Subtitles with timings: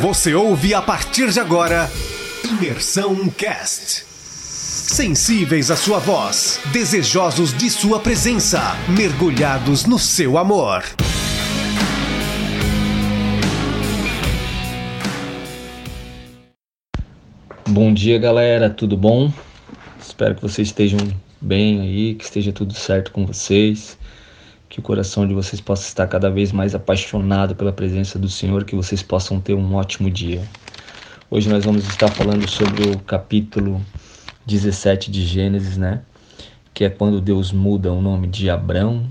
[0.00, 1.90] Você ouve a partir de agora
[2.44, 4.04] Imersão Cast.
[4.04, 10.84] Sensíveis à sua voz, desejosos de sua presença, mergulhados no seu amor.
[17.66, 19.32] Bom dia, galera, tudo bom?
[19.98, 21.00] Espero que vocês estejam
[21.40, 23.96] bem aí, que esteja tudo certo com vocês,
[24.68, 28.64] que o coração de vocês possa estar cada vez mais apaixonado pela presença do Senhor,
[28.64, 30.42] que vocês possam ter um ótimo dia.
[31.30, 33.80] Hoje nós vamos estar falando sobre o capítulo
[34.46, 36.02] 17 de Gênesis, né?
[36.72, 39.06] Que é quando Deus muda o nome de Abrão,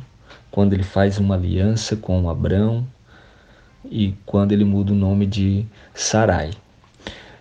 [0.52, 2.88] quando ele faz uma aliança com Abrão
[3.90, 6.52] e quando ele muda o nome de Sarai.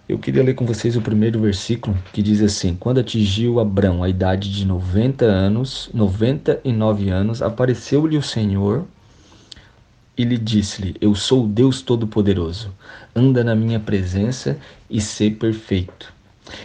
[0.06, 4.08] Eu queria ler com vocês o primeiro versículo que diz assim: Quando atingiu Abrão a
[4.08, 8.84] idade de 90 anos, 99 anos, apareceu-lhe o Senhor
[10.14, 12.70] e lhe disse-lhe: Eu sou o Deus Todo-Poderoso.
[13.16, 14.58] Anda na minha presença
[14.90, 16.12] e sê perfeito.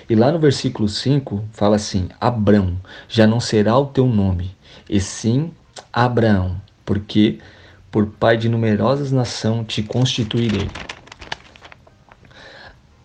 [0.09, 2.75] E lá no versículo 5 fala assim: Abrão,
[3.07, 4.51] já não será o teu nome,
[4.89, 5.53] e sim
[5.93, 7.39] Abraão, porque
[7.89, 10.67] por pai de numerosas nações te constituirei.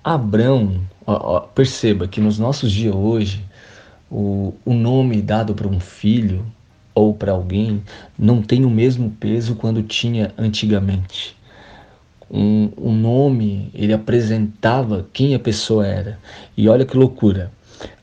[0.04, 3.42] Abrão, ó, ó, perceba que nos nossos dias hoje,
[4.10, 6.44] o, o nome dado para um filho
[6.94, 7.82] ou para alguém
[8.18, 11.34] não tem o mesmo peso quando tinha antigamente.
[12.30, 16.18] Um, um nome, ele apresentava quem a pessoa era.
[16.54, 17.50] E olha que loucura.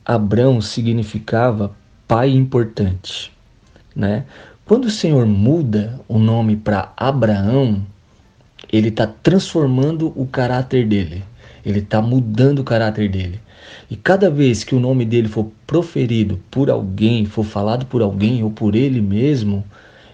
[0.03, 1.71] Abrão significava
[2.07, 3.31] pai importante,
[3.95, 4.25] né?
[4.65, 7.85] Quando o Senhor muda o nome para Abraão,
[8.71, 11.23] ele está transformando o caráter dele.
[11.65, 13.39] Ele está mudando o caráter dele.
[13.89, 18.43] E cada vez que o nome dele for proferido por alguém, for falado por alguém
[18.43, 19.63] ou por ele mesmo,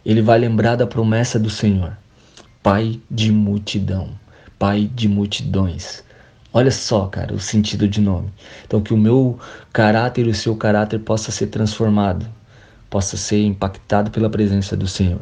[0.06, 1.98] ele vai lembrar da promessa do Senhor:
[2.62, 4.10] Pai de multidão,
[4.58, 6.04] Pai de multidões.
[6.54, 8.30] Olha só, cara, o sentido de nome.
[8.66, 9.38] Então, que o meu
[9.72, 12.26] caráter e o seu caráter possa ser transformado,
[12.90, 15.22] possa ser impactado pela presença do Senhor.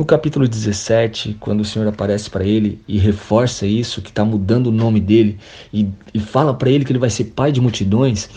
[0.00, 4.68] No capítulo 17, quando o Senhor aparece para ele e reforça isso, que está mudando
[4.68, 5.38] o nome dele,
[5.70, 8.30] e, e fala para ele que ele vai ser pai de multidões,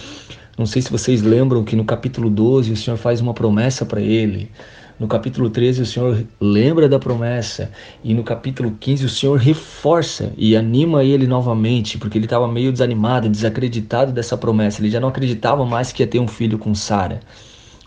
[0.57, 4.02] não sei se vocês lembram que no capítulo 12 o Senhor faz uma promessa para
[4.02, 4.52] ele.
[5.00, 7.72] No capítulo 13 o Senhor lembra da promessa.
[8.03, 12.73] E no capítulo 15 o Senhor reforça e anima ele novamente, porque ele estava meio
[12.73, 14.81] desanimado, desacreditado dessa promessa.
[14.81, 17.22] Ele já não acreditava mais que ia ter um filho com Sara,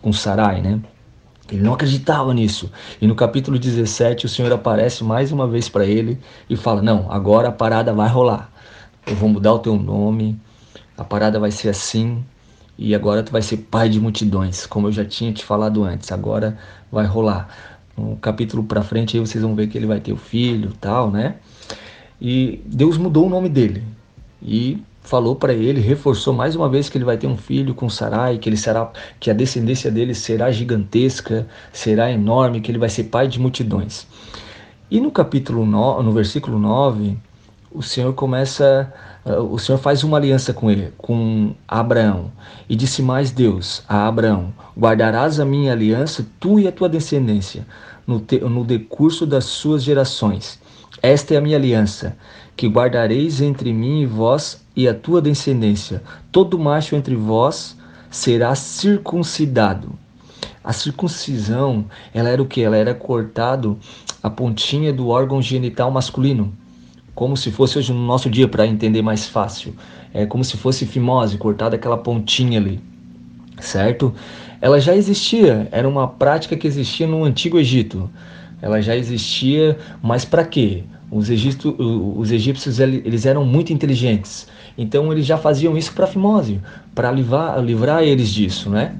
[0.00, 0.80] com Sarai, né?
[1.50, 2.70] Ele não acreditava nisso.
[3.00, 6.18] E no capítulo 17, o Senhor aparece mais uma vez para ele
[6.50, 8.50] e fala: Não, agora a parada vai rolar.
[9.06, 10.38] Eu vou mudar o teu nome,
[10.98, 12.24] a parada vai ser assim,
[12.76, 16.10] e agora tu vai ser pai de multidões, como eu já tinha te falado antes.
[16.10, 16.58] Agora
[16.90, 17.48] vai rolar.
[17.96, 21.10] No capítulo para frente aí vocês vão ver que ele vai ter o filho, tal,
[21.10, 21.36] né?
[22.20, 23.82] E Deus mudou o nome dele.
[24.42, 27.88] E falou para ele, reforçou mais uma vez que ele vai ter um filho com
[27.88, 28.90] Sarai, que ele será
[29.20, 34.06] que a descendência dele será gigantesca, será enorme, que ele vai ser pai de multidões.
[34.90, 37.16] E no capítulo 9, no versículo 9,
[37.70, 38.92] o Senhor começa,
[39.24, 42.32] uh, o Senhor faz uma aliança com ele, com Abraão,
[42.68, 47.66] e disse mais Deus a Abraão: Guardarás a minha aliança, tu e a tua descendência,
[48.06, 50.58] no, te, no decurso das suas gerações.
[51.02, 52.16] Esta é a minha aliança,
[52.56, 56.02] que guardareis entre mim e vós e a tua descendência.
[56.32, 57.76] Todo macho entre vós
[58.10, 59.92] será circuncidado.
[60.64, 62.60] A circuncisão, ela era o que?
[62.60, 63.78] Ela era cortado
[64.22, 66.52] a pontinha do órgão genital masculino,
[67.14, 69.74] como se fosse hoje no nosso dia para entender mais fácil.
[70.12, 72.80] É como se fosse fimose, cortada aquela pontinha ali,
[73.60, 74.12] certo?
[74.60, 78.10] Ela já existia, era uma prática que existia no antigo Egito.
[78.60, 80.84] Ela já existia, mas para quê?
[81.10, 81.74] Os, egito,
[82.18, 84.48] os egípcios eles eram muito inteligentes.
[84.76, 86.60] Então eles já faziam isso para Fimose,
[86.94, 88.96] para livrar, livrar eles disso, né?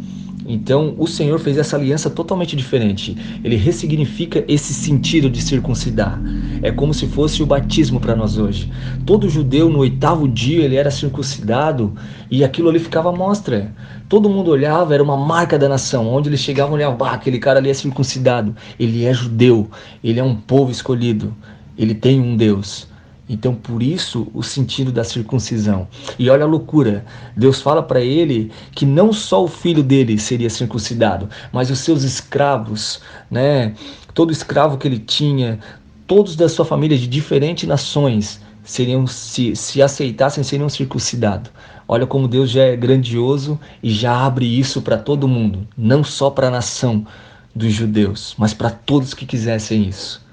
[0.47, 3.17] Então o Senhor fez essa aliança totalmente diferente.
[3.43, 6.21] Ele ressignifica esse sentido de circuncidar.
[6.63, 8.71] É como se fosse o batismo para nós hoje.
[9.05, 11.95] Todo judeu no oitavo dia ele era circuncidado
[12.31, 13.75] e aquilo ali ficava à mostra.
[14.09, 16.07] Todo mundo olhava, era uma marca da nação.
[16.07, 18.55] Onde eles chegavam, olhavam, bah, aquele cara ali é circuncidado.
[18.79, 19.69] Ele é judeu,
[20.03, 21.35] ele é um povo escolhido,
[21.77, 22.89] ele tem um Deus.
[23.29, 25.89] Então, por isso, o sentido da circuncisão.
[26.19, 27.05] E olha a loucura:
[27.37, 32.03] Deus fala para ele que não só o filho dele seria circuncidado, mas os seus
[32.03, 33.01] escravos,
[33.31, 33.75] né?
[34.15, 35.59] Todo escravo que ele tinha,
[36.07, 41.51] todos da sua família de diferentes nações, seriam se, se aceitassem seriam circuncidados.
[41.89, 46.31] Olha como Deus já é grandioso e já abre isso para todo mundo, não só
[46.31, 47.07] para a nação
[47.55, 50.26] dos judeus, mas para todos que quisessem isso.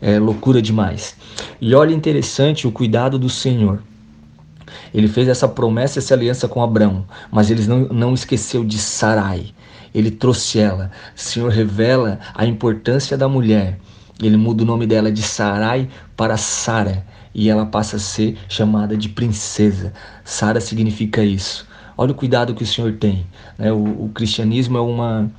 [0.00, 1.16] É loucura demais.
[1.60, 3.82] E olha interessante o cuidado do Senhor.
[4.92, 9.54] Ele fez essa promessa, essa aliança com Abraão, mas ele não, não esqueceu de Sarai.
[9.94, 10.90] Ele trouxe ela.
[11.16, 13.78] O Senhor revela a importância da mulher.
[14.22, 18.96] Ele muda o nome dela de Sarai para Sara e ela passa a ser chamada
[18.96, 19.92] de princesa.
[20.24, 21.66] Sara significa isso.
[21.96, 23.26] Olha o cuidado que o Senhor tem.
[23.56, 23.72] Né?
[23.72, 25.30] O, o cristianismo é uma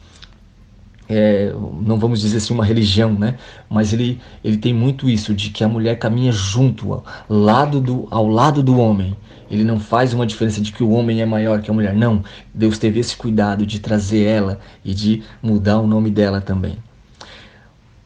[1.11, 1.51] é,
[1.81, 3.35] não vamos dizer assim uma religião, né?
[3.67, 8.07] Mas ele, ele tem muito isso de que a mulher caminha junto ao lado do,
[8.11, 9.17] ao lado do homem.
[9.49, 11.95] Ele não faz uma diferença de que o homem é maior que a mulher.
[11.95, 12.23] Não,
[12.53, 16.77] Deus teve esse cuidado de trazer ela e de mudar o nome dela também.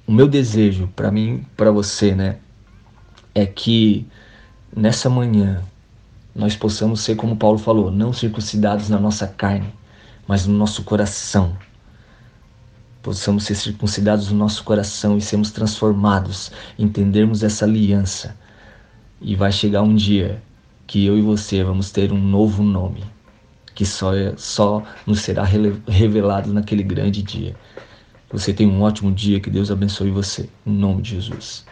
[0.07, 2.37] O meu desejo para mim, para você, né,
[3.35, 4.07] é que
[4.73, 5.61] nessa manhã
[6.33, 9.67] nós possamos ser como Paulo falou, não circuncidados na nossa carne,
[10.25, 11.53] mas no nosso coração
[13.03, 18.35] possamos ser circuncidados no nosso coração e sermos transformados, entendermos essa aliança.
[19.21, 20.41] E vai chegar um dia
[20.87, 23.03] que eu e você vamos ter um novo nome,
[23.75, 27.55] que só, é, só nos será revelado naquele grande dia.
[28.31, 31.65] Você tem um ótimo dia, que Deus abençoe você, em nome de Jesus.